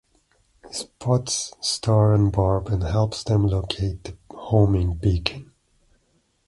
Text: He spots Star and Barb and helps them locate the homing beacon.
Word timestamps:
He 0.67 0.73
spots 0.73 1.53
Star 1.61 2.15
and 2.15 2.31
Barb 2.31 2.69
and 2.69 2.81
helps 2.81 3.23
them 3.23 3.45
locate 3.45 4.03
the 4.05 4.17
homing 4.35 4.95
beacon. 4.95 5.51